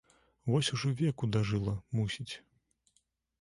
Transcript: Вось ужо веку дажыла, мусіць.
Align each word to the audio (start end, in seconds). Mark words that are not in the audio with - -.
Вось 0.51 0.69
ужо 0.77 0.93
веку 1.01 1.29
дажыла, 1.35 1.75
мусіць. 2.01 2.29